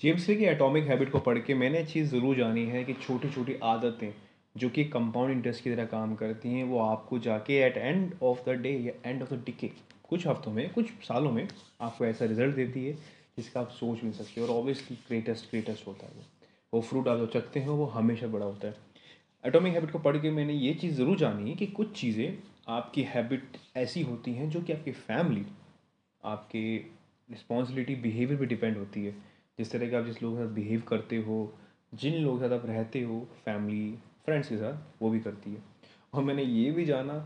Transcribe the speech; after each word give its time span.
James 0.00 0.24
Clear 0.24 0.38
की 0.38 0.44
atomic 0.46 0.84
habit 0.84 1.10
को 1.10 1.18
पढ़ 1.18 1.38
के 1.38 1.54
मैंने 1.54 1.82
चीज़ 1.84 2.10
ज़रूर 2.10 2.36
जानी 2.36 2.64
है 2.66 2.82
कि 2.84 2.94
छोटी 2.94 3.28
छोटी 3.30 3.54
आदतें 3.64 4.12
जो 4.56 4.68
कि 4.70 4.84
कंपाउंड 4.84 5.32
इंटरेस्ट 5.32 5.62
की 5.64 5.70
तरह 5.70 5.84
काम 5.84 6.14
करती 6.14 6.48
हैं, 6.48 6.64
वो 6.64 6.78
आपको 6.80 7.18
जाके 7.18 7.56
at 7.60 7.76
end 7.76 8.12
of 8.22 8.44
the 8.46 8.54
day 8.56 8.70
या 8.70 8.92
एंड 9.06 9.22
ऑफ़ 9.22 9.32
द 9.34 9.42
डिके 9.46 9.70
कुछ 10.08 10.26
हफ्तों 10.26 10.52
में, 10.52 10.68
कुछ 10.72 10.90
सालों 11.02 11.30
में 11.32 11.48
आपको 11.80 12.04
ऐसा 12.06 12.24
रिज़ल्ट 12.24 12.54
देती 12.56 12.84
है 12.86 12.92
जिसका 13.38 13.60
आप 13.60 13.70
सोच 13.70 14.02
नहीं 14.02 14.12
सकते 14.12 14.40
और 14.40 14.50
ऑब्वियसली 14.50 14.96
ग्रेटेस्ट 15.08 15.50
ग्रेटेस्ट 15.50 15.86
होता 15.86 16.06
है 16.06 16.12
वो। 16.12 16.22
वो 16.72 16.80
फ्रूट 16.80 17.08
आप 17.08 17.18
जो 17.18 17.26
चखते 17.30 17.60
हैं, 17.60 17.68
वो 17.68 17.86
हमेशा 17.86 18.26
बड़ा 18.26 18.46
होता 18.46 18.68
है। 18.68 18.74
एटॉमिक 19.44 19.72
हैबिट 19.72 19.90
को 19.90 19.98
पढ़ 19.98 20.16
के 20.16 20.30
मैंने 20.30 20.52
ये 20.54 20.74
चीज़ 20.74 20.94
ज़रूर 20.94 21.16
जानी 21.18 21.50
है 21.50 21.56
कि 21.56 21.66
कुछ 21.68 21.92
चीज़ें 22.00 22.38
आपकी 22.68 23.02
हैबिट 23.06 23.56
ऐसी 23.76 24.02
होती 24.02 24.32
हैं 24.34 24.48
जो 24.50 24.60
कि 24.60 24.72
आपकी 24.72 24.92
फैमिली 24.92 25.44
आपके 26.22 26.62
रिस्पॉन्सिबिलिटी 27.28 27.94
बिहेवियर 28.02 28.38
पर 28.40 28.46
डिपेंड 28.46 28.76
होती 28.76 29.04
है। 29.04 29.14
जिस 29.58 29.72
तरह 29.72 29.90
के 29.90 29.96
आप 29.96 30.04
जिस 30.04 30.22
लोगों 30.22 30.38
के 30.38 30.44
साथ 30.44 30.50
बिहेव 30.50 30.80
करते 30.80 31.16
हो, 31.16 31.58
जिन 31.94 32.14
लोगों 32.14 32.38
के 32.38 32.48
साथ 32.48 32.54
आप 32.54 32.66
रहते 32.66 33.02
हो 33.02 33.28
फैमिली 33.44 33.98
फ्रेंड्स 34.24 34.48
के 34.48 34.56
साथ, 34.56 35.02
वो 35.02 35.10
भी 35.10 35.20
करती 35.20 35.50
है। 35.50 35.62
और 36.14 36.22
मैंने 36.22 36.42
ये 36.42 36.70
भी 36.70 36.84
जाना 36.84 37.18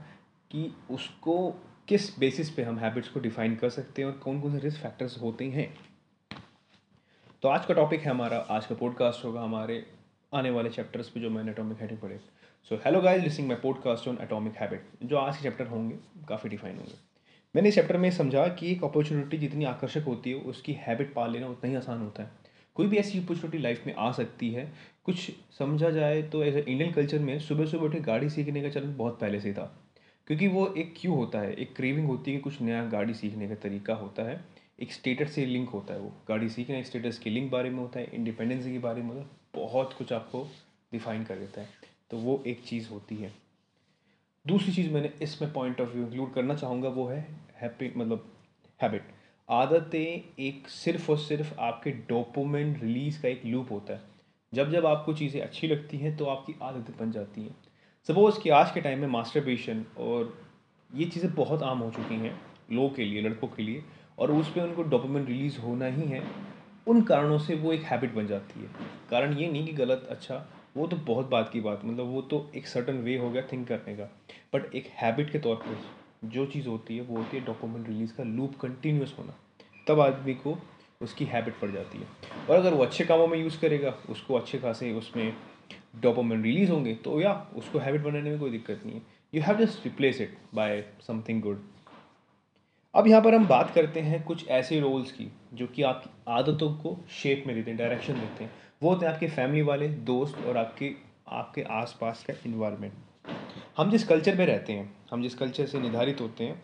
कि 0.50 0.74
उसको 0.90 1.50
किस 1.88 2.18
बेसिस 2.18 2.50
पे 2.50 2.62
हम 2.62 2.78
हैबिट्स 2.78 3.08
को 3.08 3.20
डिफाइन 3.20 3.56
कर 3.56 3.70
सकते 3.70 4.02
हैं 4.02 4.08
और 4.08 4.18
कौन 4.18 4.40
कौन 4.40 4.52
से 4.52 4.58
रिस्क 4.58 4.82
फैक्टर्स 4.82 5.20
होते 5.22 5.44
हैं। 5.44 5.74
तो 7.42 7.48
आज 7.48 7.66
का 7.66 7.74
टॉपिक 7.74 8.00
है 8.00 8.10
हमारा, 8.10 8.38
आज 8.38 8.66
का 8.66 8.74
पॉडकास्ट 8.74 9.24
होगा 9.24 9.42
हमारे 9.42 9.86
आने 10.34 10.50
वाले 10.50 10.70
चैप्टर्स 10.70 11.08
पे 11.08 11.20
जो 11.20 11.30
मैंने 11.30 11.50
एटॉमिक 11.50 11.78
हैबिट 11.78 12.00
पढ़े। 12.00 12.20
So 12.68 12.76
hello 12.76 13.00
guys 13.00 13.22
listening 13.22 13.48
my 13.48 13.56
podcast 13.56 14.08
on 14.08 14.18
atomic 14.20 14.56
habit 14.56 14.86
जो 15.02 15.16
आज 15.16 15.36
के 15.36 15.42
चैप्टर 15.42 15.66
होंगे, 15.66 15.98
काफ़ी 16.28 16.50
डिफाइन 16.50 16.76
होंगे। 16.76 17.11
मैंने 17.56 17.68
इस 17.68 17.74
चैप्टर 17.74 17.96
में 17.96 18.10
समझा 18.10 18.48
कि 18.48 18.72
एक 18.72 18.84
अपॉर्चुनिटी 18.84 19.38
जितनी 19.38 19.64
आकर्षक 19.64 20.02
होती 20.02 20.30
है, 20.30 20.36
उसकी 20.36 20.72
हैबिट 20.72 21.14
पाल 21.14 21.32
लेना 21.32 21.46
उतना 21.46 21.70
ही 21.70 21.76
आसान 21.76 22.00
होता 22.00 22.22
है। 22.22 22.30
कोई 22.74 22.86
भी 22.86 22.96
ऐसी 22.96 23.18
अपॉर्चुनिटी 23.18 23.58
लाइफ 23.58 23.86
में 23.86 23.94
आ 23.94 24.12
सकती 24.12 24.50
है। 24.50 24.72
कुछ 25.04 25.30
समझा 25.58 25.90
जाए 25.90 26.22
तो 26.22 26.42
एज 26.42 26.56
इंडियन 26.56 26.92
कल्चर 26.92 27.18
में 27.18 27.40
सुबह 27.40 27.66
सुबह 27.66 27.84
उठे 27.84 28.00
गाड़ी 28.00 28.30
सीखने 28.30 28.62
का 28.62 28.68
चलन 28.68 28.96
बहुत 28.96 29.20
पहले 29.20 29.40
से 29.40 29.52
था। 29.52 29.78
क्योंकि 30.26 30.48
वो 30.48 30.74
एक 30.78 30.94
क्यों 30.96 31.16
होता 31.16 31.38
है? 31.38 31.54
एक 31.54 31.76
क्रेविंग 31.76 32.06
होती 32.06 32.32
है 32.32 32.38
कुछ 32.38 32.60
नया 32.60 32.84
गाड़ी 32.84 33.14
सीखने 33.14 33.48
का 33.48 33.54
तरीका 33.54 33.94
होता 33.94 34.22
है। 34.22 34.44
एक 34.80 34.92
स्टेटस 34.92 35.32
से 35.32 35.46
लिंक 35.46 35.68
होता 35.70 35.94
है 35.94 36.00
वो। 36.00 36.12
गाड़ी 36.28 36.48
सीखना 36.48 36.82
स्टेटस 36.82 37.18
के 37.18 37.30
लिंक 37.30 37.52
बारे 37.52 37.70
में 37.70 37.78
होता 37.78 38.00
है 38.00 38.10
इंडिपेंडेंस 38.14 38.64
के 38.64 38.78
बारे 38.78 39.02
में 39.02 39.08
होता 39.08 39.20
है। 39.20 39.26
बहुत 39.54 39.92
कुछ 39.92 40.12
आपको 40.12 40.44
डिफाइन 40.92 41.24
कर 41.24 41.36
देता 41.36 41.60
है। 41.60 41.68
तो 42.10 42.16
वो 42.16 42.44
एक 42.46 42.62
चीज़ 42.64 42.90
होती 42.90 43.16
है। 43.16 43.32
दूसरी 44.46 44.72
चीज़ 44.72 44.90
मैंने 44.90 45.12
इसमें 45.22 45.52
पॉइंट 45.52 45.80
ऑफ़ 45.80 45.88
व्यू 45.88 46.06
इंक्लूड 46.06 46.34
करना 46.34 46.54
चाहूँगा 46.54 46.88
वो 46.88 47.06
है 47.06 47.28
हैप्पी 47.62 47.92
मतलब 47.96 48.30
हैबिट 48.80 49.10
आदतें 49.48 50.44
एक 50.44 50.68
सिर्फ़ 50.68 51.10
और 51.10 51.18
सिर्फ़ 51.18 51.52
आपके 51.60 51.90
डोपोमेंट 52.08 52.82
रिलीज़ 52.82 53.20
का 53.22 53.28
एक 53.28 53.42
लूप 53.46 53.70
होता 53.72 53.92
है। 53.92 54.00
जब 54.52 54.70
जब 54.70 54.86
आपको 54.86 55.12
चीज़ें 55.12 55.40
अच्छी 55.40 55.68
लगती 55.68 55.96
हैं 55.96 56.16
तो 56.16 56.24
आपकी 56.26 56.54
आदतें 56.62 56.96
बन 56.98 57.12
जाती 57.12 57.42
हैं। 57.42 57.54
सपोज़ 58.08 58.40
कि 58.40 58.50
आज 58.50 58.70
के 58.70 58.80
टाइम 58.80 58.98
में 58.98 59.08
मास्टरबेशन 59.08 59.84
और 59.98 60.32
ये 60.90 61.04
चीज़ें 61.04 61.34
बहुत 61.34 61.62
आम 61.62 61.78
हो 61.78 61.90
चुकी 61.90 62.14
हैं 62.14 62.34
लोगों 62.72 62.88
के 62.90 63.04
लिए, 63.04 63.22
लड़कों 63.22 63.48
के 63.48 63.62
लिए, 63.62 63.82
और 64.18 64.32
उस 64.32 64.48
पर 64.48 64.60
उनको 64.60 64.82
डोपोमेंट 64.82 65.28
रिलीज़ 65.28 65.58
होना 65.58 65.86
ही 65.86 66.08
है, 66.08 66.22
उन 66.86 67.02
कारणों 67.02 67.38
से 67.38 67.54
वो 67.54 67.72
एक 67.72 67.82
हैबिट 67.82 68.14
बन 68.14 68.26
जाती 68.26 68.60
है। 68.60 68.68
कारण 69.10 69.32
ये 69.38 69.48
नहीं 69.48 69.66
कि 69.66 69.72
गलत 69.72 70.06
अच्छा 70.10 70.46
वो 70.76 70.86
तो 70.86 70.96
बहुत 71.06 71.28
बात 71.28 71.50
की 71.52 71.60
बात 71.60 71.84
मतलब 71.84 72.06
वो 72.06 72.22
तो 72.22 72.50
एक 72.56 72.66
सर्टन 72.66 72.96
वे 72.98 73.16
हो 73.16 73.30
गया 73.30 73.42
थिंक 73.42 73.66
करने 73.68 73.96
का। 73.96 74.04
बट 74.54 74.74
एक 74.74 74.86
हैबिट 74.94 75.30
के 75.32 75.38
तौर 75.38 75.56
पर 75.56 76.01
जो 76.24 76.46
चीज़ 76.46 76.68
होती 76.68 76.96
है, 76.96 77.02
वो 77.02 77.16
होती 77.16 77.36
है 77.36 77.44
डॉक्यूमेंट 77.44 77.88
रिलीज़ 77.88 78.14
का 78.14 78.24
लूप 78.24 78.56
कंटिन्यूस 78.56 79.14
होना। 79.18 79.34
तब 79.88 80.00
आदमी 80.00 80.34
को 80.34 80.56
उसकी 81.02 81.24
हैबिट 81.24 81.58
पड़ 81.60 81.70
जाती 81.70 81.98
है। 81.98 82.06
और 82.50 82.56
अगर 82.56 82.74
वो 82.74 82.84
अच्छे 82.84 83.04
कामों 83.04 83.26
में 83.26 83.38
यूज़ 83.38 83.60
करेगा, 83.60 83.94
उसको 84.08 84.34
अच्छे 84.34 84.58
खासे 84.58 84.92
उसमें 84.92 85.36
डॉक्यूमेंट 86.00 86.44
रिलीज़ 86.44 86.70
होंगे 86.70 86.94
तो 86.94 87.20
या 87.20 87.32
उसको 87.56 87.78
हैबिट 87.78 88.00
बनाने 88.00 88.30
में 88.30 88.38
कोई 88.40 88.50
दिक्कत 88.50 88.82
नहीं 88.86 88.96
है। 88.96 89.02
You 89.34 89.42
have 89.42 89.58
just 89.58 89.84
replace 89.84 90.20
it 90.20 90.36
by 90.54 90.84
something 91.06 91.42
good 91.42 91.62
अब 92.94 93.06
यहाँ 93.06 93.22
पर 93.22 93.34
हम 93.34 93.46
बात 93.46 93.70
करते 93.70 94.00
हैं 94.00 94.22
कुछ 94.24 94.48
ऐसे 94.48 94.80
रोल्स 94.80 95.12
की, 95.12 95.28
जो 95.54 95.66
कि 95.66 95.82
आपकी 95.82 96.10
आदतों 96.28 96.72
को 96.74 96.96
शेप 97.10 97.44
में 97.46 97.54
देते 97.56 97.70
हैं 97.70 97.78
डायरेक्शन 97.78 98.14
देते 98.14 98.44
हैं। 98.44 98.50
वो 98.82 98.90
होते 98.90 99.06
हैं 99.06 99.12
आपके 99.12 99.28
फैमिली 99.28 99.62
वाले, 99.62 99.88
दोस्त 99.88 100.44
और 100.46 100.56
आपके 100.56 100.92
आपके 101.28 101.62
आसपास 101.62 102.24
का 102.24 102.34
इन्वायरमेंट 102.46 102.92
हम 103.76 103.90
जिस 103.90 104.06
कल्चर 104.06 104.36
में 104.36 104.44
रहते 104.46 104.72
हैं 104.72 105.01
हम 105.12 105.22
जिस 105.22 105.34
कल्चर 105.34 105.66
से 105.66 105.80
निर्धारित 105.80 106.20
होते 106.20 106.44
हैं 106.44 106.62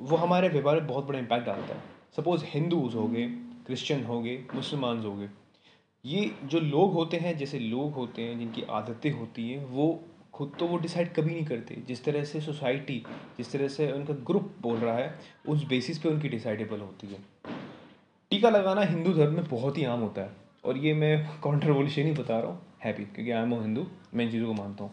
वो 0.00 0.16
हमारे 0.16 0.48
व्यवहार 0.48 0.76
में 0.76 0.86
बहुत 0.86 1.04
बड़ा 1.06 1.18
इम्पैक्ट 1.18 1.46
डालता 1.46 1.74
है। 1.74 1.82
सपोज़ 2.16 2.44
हिंदूज़ 2.46 2.96
हो 2.96 3.06
गए 3.08 3.26
क्रिश्चन 3.66 4.02
हो 4.04 4.20
गए 4.22 4.36
मुसलमान 4.54 4.98
हो 5.00 5.14
गए। 5.16 5.28
ये 6.04 6.30
जो 6.44 6.60
लोग 6.60 6.92
होते 6.92 7.16
हैं, 7.16 7.36
जैसे 7.38 7.58
लोग 7.58 7.92
होते 7.92 8.22
हैं, 8.22 8.38
जिनकी 8.38 8.62
आदतें 8.70 9.10
होती 9.10 9.48
हैं, 9.50 9.64
वो 9.66 10.00
खुद 10.34 10.52
तो 10.58 10.66
वो 10.66 10.76
डिसाइड 10.78 11.12
कभी 11.14 11.34
नहीं 11.34 11.44
करते। 11.46 11.74
जिस 11.88 12.04
तरह 12.04 12.24
से 12.24 12.40
सोसाइटी 12.40 13.02
जिस 13.38 13.52
तरह 13.52 13.68
से 13.68 13.90
उनका 13.92 14.14
ग्रुप 14.26 14.52
बोल 14.62 14.76
रहा 14.78 14.96
है, 14.96 15.18
उस 15.48 15.64
बेसिस 15.68 15.98
पे 15.98 16.08
उनकी 16.08 16.28
डिसाइडेबल 16.28 16.80
होती 16.80 17.06
है। 17.06 17.18
टीका 18.30 18.50
लगाना 18.50 18.82
हिंदू 18.82 19.12
धर्म 19.12 19.34
में 19.34 19.48
बहुत 19.48 19.78
ही 19.78 19.84
आम 19.86 20.00
होता 20.00 20.22
है। 20.22 20.36
और 20.64 20.78
ये 20.78 20.94
मैं 20.94 21.40
कॉन्ट्रोवर्शियल 21.40 22.06
नहीं 22.06 22.16
बता 22.16 22.38
रहा 22.38 22.50
हूँ 22.50 22.60
हैप्पी 22.84 23.04
क्योंकि 23.04 23.30
आई 23.30 23.42
एम 23.42 23.52
ओ 23.54 23.60
हिंदू 23.60 23.86
मैं 24.14 24.24
इन 24.24 24.30
चीज़ों 24.30 24.46
को 24.46 24.54
मानता 24.54 24.84
हूँ। 24.84 24.92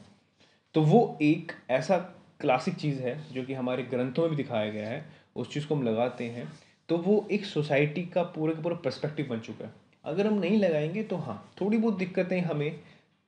तो 0.76 0.82
वो 0.84 1.18
एक 1.22 1.52
ऐसा 1.72 1.98
क्लासिक 2.42 2.76
चीज़ 2.76 3.00
है, 3.00 3.18
जो 3.34 3.44
कि 3.44 3.54
हमारे 3.54 3.84
ग्रंथों 3.84 4.22
में 4.22 4.30
भी 4.32 4.36
दिखाया 4.36 4.70
गया 4.72 4.90
है, 4.90 5.06
उस 5.36 5.54
चीज़ 5.54 5.68
को 5.68 5.76
हम 5.76 5.84
लगाते 5.84 6.26
हैं 6.28 6.52
तो 6.90 6.98
वो 6.98 7.28
एक 7.32 7.46
सोसाइटी 7.46 8.04
का 8.06 8.24
पूरे 8.24 8.54
का 8.56 8.62
पूरा 8.62 8.76
पर्सपेक्टिव 8.76 9.28
बन 9.30 9.40
चुका 9.40 9.66
है। 9.66 9.74
अगर 10.06 10.28
हम 10.28 10.34
नहीं 10.34 10.58
लगाएँगे 10.60 11.04
तो 11.04 11.16
हाँ 11.18 11.36
थोड़ी 11.62 11.78
बहुत 11.78 11.98
दिक्कतें 11.98 12.40
हमें 12.42 12.80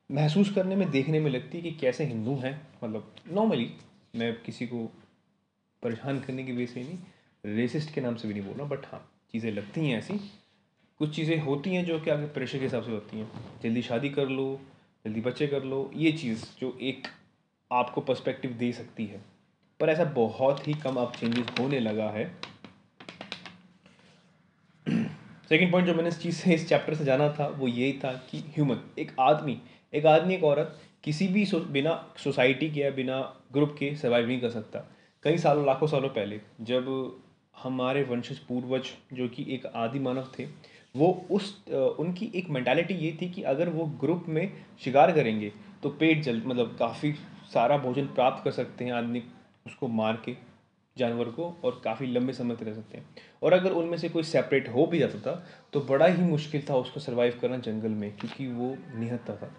महसूस 0.10 0.54
करने 0.54 0.76
में, 0.76 0.90
देखने 0.92 1.20
में 1.20 1.30
लगती 1.32 1.58
है 1.58 1.64
कि 1.64 1.72
कैसे 1.72 2.06
हिंदू 2.06 2.36
हैं 2.36 2.56
मतलब 2.84 3.14
नॉर्मली 3.32 3.70
मैं 4.16 4.34
किसी 4.42 4.68
को 4.68 4.86
परेशान 5.84 6.20
करने 6.20 6.44
की 6.44 6.52
वजह 6.52 6.66
से 6.66 6.84
नहीं 6.84 7.56
रेसिस्ट 7.56 7.94
के 7.94 8.02
नाम 8.02 8.16
से 8.16 8.28
भी 8.28 8.34
नहीं 8.34 8.44
बोल 8.44 8.58
रहा 8.58 8.68
बट 8.68 8.86
हाँ 8.86 9.06
चीज़ें 9.32 9.52
लगती 9.52 9.90
हैं 9.90 9.98
ऐसी। 9.98 10.14
कुछ 11.00 11.16
चीज़ें 11.16 11.40
होती 11.40 11.76
हैं 11.76 11.86
जो 11.86 12.00
कि 12.00 12.10
आगे 12.10 12.26
प्रेशर 12.28 12.58
के 12.58 12.64
हिसाब 12.64 12.84
से 12.84 12.92
होती 12.92 13.20
हैं। 13.20 13.30
जल्दी 13.64 13.82
शादी 13.82 14.10
कर 14.10 14.28
लो, 14.28 14.60
जल्दी 15.06 15.22
बच्चे 15.22 15.48
कर 15.48 15.64
लो, 15.64 15.90
ये 15.96 16.12
चीज़ 16.12 16.46
जो 16.60 16.78
एक 16.82 17.08
आपको 17.74 18.02
पर्सपेक्टिव 18.02 18.52
दे 18.52 18.72
सकती 18.72 19.06
है। 19.06 19.22
पर 19.80 19.90
ऐसा 19.90 20.04
बहुत 20.16 20.68
ही 20.68 20.74
कम 20.76 20.96
अब 20.96 21.14
चेंजेस 21.20 21.52
होने 21.60 21.80
लगा 21.80 22.10
है। 22.10 22.26
सेकेंड 25.50 25.72
पॉइंट 25.72 25.88
जो 25.88 25.94
मैंने 25.94 26.10
इस 26.10 26.20
चीज़ 26.20 26.36
से 26.36 26.54
इस 26.54 26.68
चैप्टर 26.70 26.94
से 26.96 27.06
जाना 27.06 27.30
था 27.40 27.48
वो 27.50 27.68
यही 27.68 27.94
था 27.94 28.12
कि 28.30 28.38
ह्यूमन 28.56 28.80
एक 29.00 29.12
आदमी 29.20 29.58
एक 29.94 30.06
आदमी 30.06 30.34
एक 30.36 30.44
औरत 30.44 30.80
किसी 31.04 31.28
भी 31.28 31.46
सो, 31.46 31.60
बिना 31.60 32.14
सोसाइटी 32.18 32.70
के 32.72 32.80
या 32.80 32.92
बिना 32.92 33.20
ग्रुप 33.54 33.76
के 33.80 33.96
सर्वाइव 33.96 34.28
नहीं 34.28 34.40
कर 34.42 34.50
सकता। 34.50 34.80
कई 35.24 35.38
सालों 35.38 35.66
लाखों 35.66 35.88
सालों 35.88 36.10
पहले 36.10 36.40
जब 36.62 36.88
हमारे 37.56 38.04
वंशज 38.04 38.38
पूर्वज 38.40 38.90
जो 39.14 39.28
कि 39.28 39.46
एक 39.50 39.66
आदि 39.66 40.00
मानव 40.00 40.32
थे 40.40 40.46
वो 40.96 41.12
उस 41.32 41.68
उनकी 42.00 42.32
एक 42.36 42.50
मैंटालिटी 42.50 42.94
ये 42.94 43.18
थी 43.22 43.30
कि 43.30 43.42
अगर 43.44 43.70
वो 43.70 43.86
ग्रुप 44.02 44.26
में 44.30 44.52
शिकार 44.84 45.12
करेंगे 45.12 45.52
तो 45.84 45.90
पेट 45.90 46.22
जल 46.24 46.42
मतलब 46.46 46.76
काफ़ी 46.80 47.14
सारा 47.54 47.78
भोजन 47.80 48.06
प्राप्त 48.10 48.44
कर 48.44 48.52
सकते 48.52 48.86
हैं 48.86 48.92
आदमी 48.94 49.24
उसको 49.66 49.88
मार 49.90 50.22
के, 50.26 50.36
जानवर 50.98 51.26
को, 51.28 51.46
और 51.64 51.82
काफ़ी 51.84 52.08
लंबे 52.08 52.34
समय 52.34 52.56
तक 52.56 52.64
रह 52.64 52.74
सकते 52.74 52.98
हैं। 52.98 53.06
और 53.44 53.54
अगर 53.54 53.72
उनमें 53.72 53.98
से 53.98 54.10
कोई 54.10 54.24
सेपरेट 54.26 54.68
हो 54.70 54.86
भी 54.86 55.00
जाता 55.00 55.20
था 55.22 55.44
तो 55.74 55.82
बड़ा 55.84 56.06
ही 56.06 56.24
मुश्किल 56.24 56.64
था 56.70 56.76
उसको 56.78 57.00
सर्वाइव 57.00 57.38
करना 57.42 57.58
जंगल 57.60 57.92
में, 57.92 58.12
क्योंकि 58.12 58.48
वो 58.50 58.76
निहत्ता 58.96 59.36
था। 59.36 59.52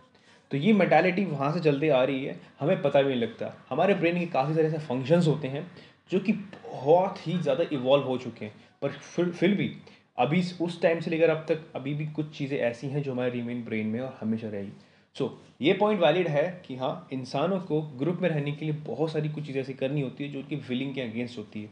तो 0.51 0.57
ये 0.57 0.73
मैंटालिटी 0.73 1.25
वहाँ 1.25 1.53
से 1.53 1.61
चलते 1.61 1.89
आ 1.91 2.03
रही 2.05 2.25
है, 2.25 2.39
हमें 2.61 2.83
पता 2.83 3.03
भी 3.03 3.09
नहीं 3.09 3.21
लगता। 3.21 3.53
हमारे 3.71 3.95
ब्रेन 3.95 4.19
के 4.19 4.27
काफ़ी 4.29 4.55
सारे 4.55 4.67
ऐसे 4.67 4.79
फ़ंक्शंस 4.81 5.27
होते 5.27 5.49
हैं, 5.49 5.67
जो 6.11 6.21
कि 6.21 6.33
बहुत 6.33 7.27
ही 7.27 7.39
ज़्यादा 7.39 7.65
इवॉल्व 7.73 8.05
हो 8.05 8.17
चुके 8.19 8.45
हैं। 8.45 8.55
पर 8.83 8.91
फिर 8.91 9.31
फिर 9.31 9.55
भी, 9.55 9.71
अभी 10.19 10.43
उस 10.61 10.81
टाइम 10.83 11.01
से 11.01 11.11
लेकर 11.11 11.31
अब 11.31 11.45
तक, 11.49 11.63
अभी 11.75 11.95
भी 11.95 12.07
कुछ 12.09 12.37
चीज़ें 12.39 12.59
ऐसी 12.59 12.89
हैं 12.89 13.03
जो 13.03 13.13
हमारे 13.13 13.31
रिमेन 13.31 13.65
ब्रेन 13.65 13.87
में 13.87 14.01
और 14.01 14.17
हमेशा 14.21 14.49
रहेगी। 14.49 14.73
सो 15.19 15.39
ये 15.63 15.73
पॉइंट 15.73 16.01
वैलिड 16.01 16.29
है 16.29 16.63
कि 16.67 16.77
हाँ 16.77 17.09
इंसानों 17.13 17.61
को 17.61 17.83
ग्रुप 17.83 18.19
में 18.21 18.29
रहने 18.29 18.53
के 18.53 18.65
लिए 18.65 18.75
बहुत 18.75 19.13
सारी 19.13 19.29
कुछ 19.29 19.47
चीज़ें 19.47 19.61
ऐसी 19.61 19.75
करनी 19.75 20.01
होती 20.01 20.25
है 20.25 20.33
जो 20.33 20.39
उनकी 20.39 20.57
फीलिंग 20.57 20.95
के 20.95 21.01
अगेंस्ट 21.01 21.39
होती 21.39 21.63
है 21.63 21.71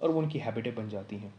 और 0.00 0.10
वो 0.10 0.20
उनकी 0.20 0.38
हैबिटें 0.38 0.74
बन 0.74 0.88
जाती 0.88 1.16
हैं। 1.16 1.34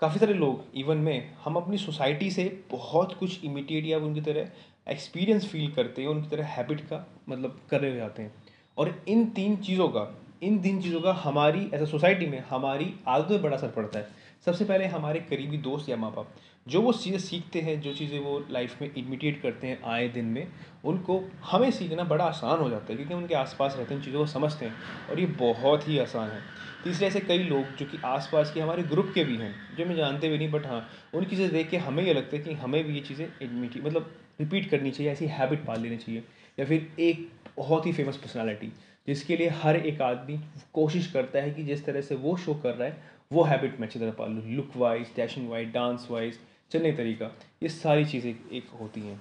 काफ़ी 0.00 0.20
सारे 0.20 0.34
लोग 0.34 0.64
इवन 0.74 0.96
में, 0.96 1.34
हम 1.44 1.56
अपनी 1.56 1.78
सोसाइटी 1.78 2.30
से 2.30 2.62
बहुत 2.70 3.14
कुछ 3.14 3.44
इमिटेट 3.44 3.86
या 3.86 3.98
उनकी 3.98 4.20
तरह 4.20 4.50
एक्सपीरियंस 4.88 5.46
फील 5.46 5.70
करते 5.72 6.02
हैं, 6.02 6.08
उनकी 6.08 6.28
तरह 6.28 6.46
हैबिट 6.46 6.80
का 6.80 7.06
मतलब 7.28 7.60
कर 7.70 7.80
रहे 7.80 7.96
जाते 7.96 8.22
हैं। 8.22 8.34
और 8.78 9.04
इन 9.08 9.26
तीन 9.26 9.56
चीज़ों 9.56 9.88
का, 9.88 10.18
इन 10.42 10.62
तीन 10.62 10.82
चीज़ों 10.82 11.00
का 11.00 11.12
हमारी 11.12 11.70
एज 11.74 11.82
अ 11.82 11.84
सोसाइटी 11.84 12.26
में 12.26 12.38
हमारी 12.38 12.94
आदतों 13.08 13.34
में 13.34 13.42
बड़ा 13.42 13.56
असर 13.56 13.68
पड़ता 13.68 13.98
है। 13.98 14.08
सबसे 14.46 14.64
पहले 14.64 14.86
हमारे 14.86 15.20
करीबी 15.20 15.56
दोस्त 15.56 15.88
या 15.88 15.96
माँ 15.96 16.10
बाप 16.12 16.34
जो 16.66 16.80
वो 16.82 16.92
चीज़ें 16.92 17.18
सीखते 17.18 17.60
हैं, 17.60 17.80
जो 17.80 17.92
चीज़ें 17.94 18.18
वो 18.20 18.38
लाइफ 18.50 18.82
में 18.82 18.92
इमिटेट 18.94 19.40
करते 19.42 19.66
हैं 19.66 19.82
आए 19.84 20.08
दिन 20.08 20.24
में, 20.24 20.46
उनको 20.84 21.18
हमें 21.44 21.70
सीखना 21.70 22.04
बड़ा 22.04 22.24
आसान 22.24 22.60
हो 22.60 22.68
जाता 22.70 22.92
है, 22.92 22.96
क्योंकि 22.96 23.14
उनके 23.14 23.34
आसपास 23.34 23.74
रहते 23.78 23.94
हैं 23.94 24.02
चीज़ों 24.02 24.20
को 24.20 24.26
समझते 24.26 24.64
हैं, 24.64 24.76
और 25.08 25.20
ये 25.20 25.26
बहुत 25.38 25.88
ही 25.88 25.98
आसान 25.98 26.30
है। 26.30 26.42
तीसरे 26.84 27.06
ऐसे 27.06 27.20
कई 27.20 27.38
लोग, 27.38 27.74
जो 27.76 27.86
कि 27.86 28.00
आसपास 28.04 28.50
के 28.54 28.60
हमारे 28.60 28.82
ग्रुप 28.82 29.10
के 29.14 29.24
भी 29.24 29.36
हैं, 29.36 29.54
जो 29.74 29.84
हमें 29.84 29.96
जानते 29.96 30.28
भी 30.28 30.38
नहीं 30.38 30.50
बट 30.50 30.66
हाँ 30.66 30.88
उनकी 31.14 31.36
चीज़ें 31.36 31.52
देख 31.52 31.70
के 31.70 31.76
हमें 31.78 32.02
ये 32.04 32.14
लगता 32.14 32.36
है 32.36 32.42
कि 32.42 32.54
हमें 32.54 32.82
भी 32.84 32.94
ये 32.94 33.00
चीज़ें 33.00 33.26
इमिटी 33.42 33.80
मतलब 33.80 34.14
रिपीट 34.40 34.70
करनी 34.70 34.90
चाहिए, 34.90 35.12
ऐसी 35.12 35.26
हैबिट 35.28 35.64
पाल 35.66 35.80
लेनी 35.80 35.96
चाहिए, 35.96 36.22
या 36.58 36.66
फिर 36.66 36.90
एक 37.00 37.30
बहुत 37.56 37.86
ही 37.86 37.92
फ़ेमस 37.92 38.16
पर्सनैलिटी 38.16 38.72
जिसके 39.08 39.36
लिए 39.36 39.48
हर 39.62 39.76
एक 39.76 40.00
आदमी 40.02 40.38
कोशिश 40.74 41.10
करता 41.12 41.38
है 41.38 41.50
कि 41.50 41.62
जिस 41.64 41.84
तरह 41.84 42.00
से 42.00 42.14
वो 42.14 42.36
शो 42.36 42.54
कर 42.54 42.74
रहा 42.74 42.88
है 42.88 43.10
वो 43.32 43.42
हैबिट 43.42 43.78
मैं 43.80 43.86
अच्छी 43.86 43.98
तरह 43.98 44.12
पाल 44.12 44.30
लूँ 44.30 44.42
look 44.46 44.76
wise 44.76 45.12
dashing 45.16 45.50
wise 45.50 45.72
dance 45.72 46.06
wise 46.10 46.38
चलने 46.70 46.92
तरीका, 46.92 47.30
ये 47.62 47.68
सारी 47.68 48.04
चीज़ें 48.04 48.30
एक 48.30 48.68
होती 48.80 49.00
हैं। 49.00 49.20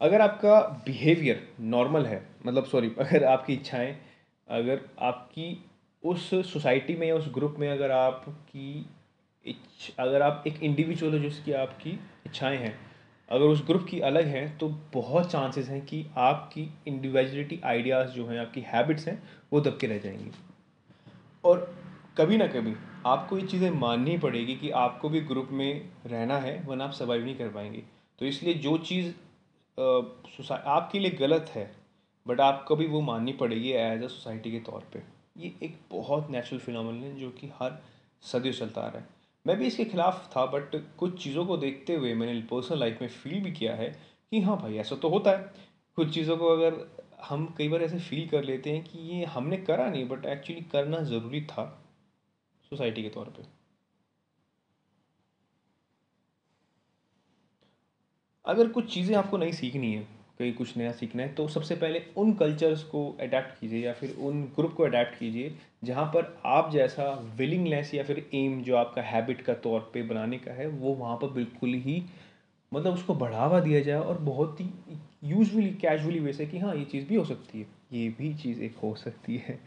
अगर 0.00 0.20
आपका 0.20 0.60
बिहेवियर 0.86 1.46
नॉर्मल 1.60 2.06
है 2.06 2.22
मतलब 2.46 2.64
सॉरी 2.64 2.88
अगर 2.98 3.24
आपकी 3.24 3.52
इच्छाएँ, 3.52 3.96
अगर 4.48 4.80
आपकी 5.00 5.64
उस 6.02 6.30
सोसाइटी 6.52 6.96
में 6.96 7.06
या 7.06 7.14
उस 7.16 7.28
ग्रुप 7.34 7.56
में 7.58 7.68
अगर 7.68 7.90
आपकी 7.90 8.86
अगर 9.98 10.22
आप 10.22 10.44
एक 10.46 10.62
इंडिविजुअल 10.62 11.12
हो 11.12 11.18
जिसकी 11.18 11.52
आपकी 11.52 11.90
इच्छाएँ 12.26 12.58
हैं, 12.58 12.74
अगर 13.28 13.44
उस 13.44 13.64
ग्रुप 13.66 13.86
की 13.90 14.00
अलग 14.00 14.26
हैं 14.26 14.56
तो 14.58 14.68
बहुत 14.94 15.30
चांसेस 15.30 15.68
हैं 15.68 15.84
कि 15.86 16.04
आपकी 16.16 16.68
इंडिविजुअलिटी 16.88 17.60
आइडियाज़ 17.64 18.10
जो 18.10 18.26
हैं, 18.26 18.38
आपकी 18.38 18.60
हैबिट्स 18.66 19.08
हैं, 19.08 19.22
वो 19.52 19.60
दब 19.60 19.78
के 19.78 19.86
रह 19.86 19.98
जाएँगी। 19.98 20.30
और 21.44 21.83
कभी 22.16 22.36
ना 22.36 22.46
कभी 22.46 22.74
आपको 23.06 23.36
ये 23.38 23.46
चीज़ें 23.46 23.70
माननी 23.70 24.16
पड़ेगी 24.18 24.54
कि 24.56 24.70
आपको 24.72 25.08
भी 25.08 25.20
ग्रुप 25.20 25.48
में 25.50 25.90
रहना 26.06 26.36
है, 26.38 26.62
वरना 26.66 26.84
आप 26.84 26.92
सर्वाइव 26.92 27.24
नहीं 27.24 27.34
कर 27.36 27.48
पाएँगे। 27.48 27.82
तो 28.18 28.26
इसलिए 28.26 28.54
जो 28.56 28.76
चीज़ 28.80 29.08
आपके 30.52 30.98
लिए 30.98 31.10
गलत 31.10 31.50
है 31.54 31.64
बट 32.26 32.40
आपको 32.40 32.76
भी 32.76 32.86
वो 32.86 33.00
माननी 33.00 33.32
पड़ेगी 33.32 33.70
एज 33.72 34.02
अ 34.02 34.06
सोसाइटी 34.06 34.50
के 34.52 34.60
तौर 34.60 34.84
पे। 34.92 35.02
ये 35.36 35.52
एक 35.62 35.78
बहुत 35.90 36.30
नेचुरल 36.30 36.60
फिनोमिन 36.60 37.02
है 37.02 37.14
जो 37.20 37.30
कि 37.30 37.50
हर 37.60 37.78
सदियों 38.22 38.54
चलता 38.54 38.80
आ 38.80 38.86
रहा 38.86 38.98
है। 38.98 39.08
मैं 39.46 39.56
भी 39.58 39.66
इसके 39.66 39.84
खिलाफ 39.84 40.26
था 40.36 40.46
बट 40.46 40.76
कुछ 40.98 41.22
चीज़ों 41.22 41.46
को 41.46 41.56
देखते 41.56 41.94
हुए 41.94 42.14
मैंने 42.14 42.40
पर्सनल 42.50 42.80
लाइफ 42.80 42.98
में 43.02 43.08
फील 43.10 43.40
भी 43.44 43.52
किया 43.52 43.74
है 43.74 43.88
कि 44.32 44.40
हाँ 44.40 44.56
भाई, 44.58 44.76
ऐसा 44.76 44.96
तो 44.96 45.08
होता 45.08 45.30
है। 45.30 45.52
कुछ 45.98 46.14
चीज़ों 46.14 46.36
को 46.36 46.48
अगर 46.48 46.84
हम 47.24 47.54
कई 47.58 47.68
बार 47.68 47.82
ऐसे 47.82 47.98
फील 48.00 48.28
कर 48.28 48.44
लेते 48.44 48.70
हैं 48.70 48.84
कि 48.84 48.98
ये 49.10 49.24
हमने 49.26 49.56
करा 49.58 49.88
नहीं 49.88 50.08
बट 50.08 50.26
एक्चुअली 50.26 50.62
करना 50.72 51.00
ज़रूरी 51.04 51.40
था। 51.42 51.64
सोसाइटी 52.74 53.02
के 53.02 53.08
तौर 53.10 53.34
पे। 53.36 53.42
अगर 58.44 58.68
कुछ 58.68 58.92
चीज़ें 58.94 59.14
आपको 59.16 59.36
नहीं 59.36 59.52
सीखनी 59.52 59.92
है, 59.94 60.00
कहीं 60.38 60.52
कुछ 60.52 60.76
नया 60.76 60.92
सीखना 60.92 61.22
है 61.22 61.34
तो 61.34 61.46
सबसे 61.48 61.74
पहले 61.74 62.02
उन 62.16 62.32
कल्चर्स 62.34 62.82
को 62.84 63.04
अडेप्ट 63.20 63.58
कीजिए 63.60 63.84
या 63.84 63.92
फिर 63.92 64.14
उन 64.20 64.42
ग्रुप 64.56 64.72
को 64.74 64.82
अडेप्ट 64.82 65.18
कीजिए 65.18 65.54
जहाँ 65.84 66.04
पर 66.06 66.34
आप 66.46 66.70
जैसा 66.72 67.10
विलिंगनेस 67.36 67.94
या 67.94 68.04
फिर 68.04 68.24
एम 68.34 68.62
जो 68.62 68.76
आपका 68.76 69.02
हैबिट 69.02 69.42
का 69.42 69.54
तौर 69.54 69.90
पे 69.94 70.02
बनाने 70.02 70.38
का 70.38 70.52
है, 70.52 70.66
वो 70.66 70.94
वहाँ 70.94 71.16
पर 71.16 71.28
बिल्कुल 71.32 71.74
ही 71.76 72.02
मतलब 72.72 72.94
उसको 72.94 73.14
बढ़ावा 73.14 73.60
दिया 73.60 73.80
जाए 73.80 73.98
और 73.98 74.18
बहुत 74.22 74.60
ही 74.60 74.70
यूजली 75.24 75.70
कैजुअली 75.80 76.20
वैसे 76.20 76.46
कि 76.46 76.58
हाँ 76.58 76.74
ये 76.76 76.84
चीज़ 76.84 77.06
भी 77.08 77.14
हो 77.14 77.24
सकती 77.24 77.60
है, 77.60 77.66
ये 77.92 78.08
भी 78.18 78.34
चीज़ 78.34 78.62
एक 78.62 78.76
हो 78.76 78.94
सकती 78.96 79.36
है। 79.38 79.58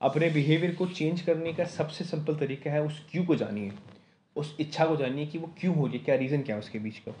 अपने 0.00 0.28
बिहेवियर 0.30 0.74
को 0.74 0.86
चेंज 0.86 1.20
करने 1.20 1.52
का 1.52 1.64
सबसे 1.64 2.04
सिंपल 2.04 2.36
तरीका 2.36 2.70
है 2.70 2.82
उस 2.82 3.00
क्यों 3.10 3.24
को 3.24 3.36
जानिए। 3.36 3.72
उस 4.36 4.56
इच्छा 4.60 4.86
को 4.86 4.96
जानिए 4.96 5.26
कि 5.26 5.38
वो 5.38 5.50
क्यों 5.60 5.74
हो 5.74 5.86
रही 5.86 5.98
है, 5.98 6.04
क्या 6.04 6.14
रीज़न 6.14 6.42
क्या 6.42 6.56
है 6.56 6.60
उसके 6.60 6.78
बीच 6.78 6.98
का। 6.98 7.12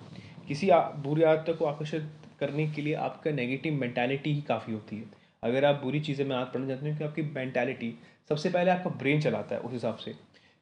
किसी 0.48 0.70
बुरी 1.02 1.22
आदत 1.22 1.56
को 1.58 1.64
आकर्षित 1.64 2.10
करने 2.40 2.66
के 2.70 2.82
लिए 2.82 2.94
आपका 2.94 3.30
नेगेटिव 3.30 3.74
मैंटेलिटी 3.74 4.32
ही 4.32 4.42
काफ़ी 4.42 4.72
होती 4.72 4.96
है। 4.96 5.04
अगर 5.42 5.64
आप 5.64 5.80
बुरी 5.82 6.00
चीज़ें 6.00 6.24
में 6.26 6.36
आदत 6.36 6.52
पढ़ना 6.54 6.68
चाहते 6.68 6.86
हैं 6.86 6.98
कि 6.98 7.04
आपकी 7.04 7.22
मैंटेलिटी 7.34 7.94
सबसे 8.28 8.50
पहले 8.50 8.70
आपका 8.70 8.90
ब्रेन 8.90 9.20
चलाता 9.20 9.54
है 9.54 9.60
उस 9.60 9.72
हिसाब 9.72 9.96
से। 9.96 10.14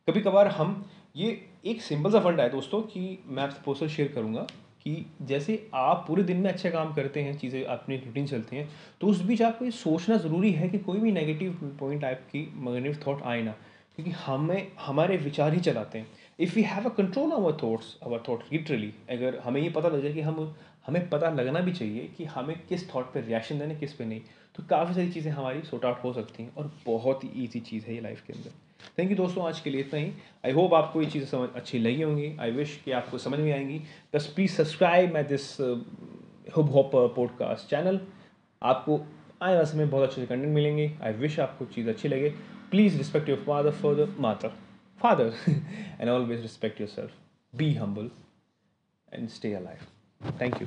कभी 0.09 0.21
कभार 0.21 0.49
हम, 0.49 0.85
ये 1.17 1.41
एक 1.67 1.83
सिंपल 1.83 2.13
सा 2.13 2.21
फंड 2.21 2.41
है 2.41 2.49
दोस्तों 2.51 2.81
कि 2.83 3.19
मैं 3.27 3.43
आपसे 3.43 3.63
पोस्टर 3.65 3.89
शेयर 3.89 4.13
करूँगा। 4.13 4.47
कि 4.87 5.05
जैसे 5.23 5.55
आप 5.75 6.05
पूरे 6.09 6.23
दिन 6.23 6.37
में 6.37 6.51
अच्छे 6.51 6.71
काम 6.71 6.93
करते 6.95 7.21
हैं, 7.23 7.37
चीज़ें, 7.39 7.65
अपनी 7.65 7.97
रूटीन 7.97 8.27
चलती 8.27 8.57
हैं 8.57 8.69
तो 9.01 9.07
उस 9.07 9.23
बीच 9.23 9.43
आपको 9.43 9.65
ये 9.65 9.71
सोचना 9.73 10.17
ज़रूरी 10.19 10.51
है 10.53 10.69
कि 10.69 10.79
कोई 10.81 10.99
भी 11.01 11.13
नेगेटिव 11.13 11.77
पॉइंट 11.81 12.05
आपकी 12.05 12.41
नेगेटिव 12.59 13.01
थाट 13.07 13.23
आए 13.25 13.43
ना, 13.43 13.55
क्योंकि 13.97 14.11
हमें, 14.17 14.73
हमारे 14.81 15.17
विचार 15.19 15.55
ही 15.55 15.61
चलाते 15.61 15.99
हैं। 15.99 16.07
If 16.39 16.59
you 16.59 16.65
have 16.65 16.89
a 16.89 16.93
control 16.95 17.33
our 17.33 17.57
thoughts 17.63 17.97
our 18.07 18.23
thought 18.29 18.43
literally 18.53 18.93
अगर 19.11 19.39
हमें 19.45 19.61
ये 19.61 19.71
पता 19.71 19.89
लग 19.89 20.03
जाए 20.03 20.13
कि 20.13 20.21
हम, 20.21 20.55
हमें 20.87 21.09
पता 21.09 21.31
लगना 21.31 21.61
भी 21.61 21.73
चाहिए 21.73 22.09
कि 22.17 22.25
हमें 22.27 22.57
किस 22.69 22.89
थॉट 22.95 23.13
पे 23.13 23.21
रिएक्शन 23.21 23.59
देना, 23.59 23.75
किस 23.75 23.93
पे 23.93 24.05
नहीं 24.05 24.21
तो 24.55 24.63
काफ़ी 24.71 24.95
सारी 24.95 25.11
चीज़ें 25.13 25.31
हमारी 25.33 25.63
सॉर्ट 25.63 25.85
आउट 25.85 26.05
हो 26.05 26.13
सकती 26.13 26.43
हैं 26.43 26.55
और 26.55 26.71
बहुत 26.87 27.25
ही 27.25 27.31
ईजी 27.45 27.61
चीज़ 27.63 27.87
है 27.87 27.95
ये 27.95 28.01
लाइफ 28.01 28.23
के 28.27 28.33
अंदर। 28.33 28.51
थैंक 28.99 29.11
यू 29.11 29.17
दोस्तों, 29.17 29.45
आज 29.47 29.61
के 29.61 29.71
लिए 29.71 29.81
इतना 29.81 30.01
ही। 30.01 30.13
आई 30.45 30.53
होप 30.53 30.75
आपको 30.75 31.03
ये 31.03 31.11
चीज़ें 31.11 31.27
समझ, 31.29 31.49
अच्छी 31.55 31.79
लगी 31.79 32.03
होंगी। 32.03 32.37
आई 32.41 32.51
विश 32.51 32.81
कि 32.85 32.93
आपको 32.93 33.19
समझ 33.19 33.39
में 33.39 33.53
आएँगी। 33.53 33.81
बस 34.15 34.27
please 34.27 34.53
subscribe 34.53 35.13
my 35.15 35.23
this 35.25 35.51
hub 36.57 36.71
hop 36.71 36.91
podcast 37.17 37.69
channel 37.71 38.01
आपको 38.63 38.99
आने 39.43 39.55
वाले 39.55 39.67
समय 39.67 39.87
बहुत 39.87 40.09
अच्छे 40.09 40.27
कंटेंट 40.27 40.55
मिलेंगे। 40.55 40.93
आई 41.03 41.13
विश 41.13 41.39
आपको 41.41 41.65
चीज़ 41.65 41.89
अच्छी 41.91 42.09
लगे। 42.09 42.31
Please 42.71 42.97
respect 42.99 43.29
your 43.29 43.43
father 43.47 43.71
for 43.73 44.17
mother 44.21 44.53
father 45.01 45.33
and 46.01 46.09
always 46.11 46.41
respect 46.43 46.81
yourself 46.89 47.11
be 47.53 47.73
humble 47.75 48.11
and 49.09 49.29
stay 49.29 49.53
alive 49.61 50.41
thank 50.41 50.61
you 50.63 50.67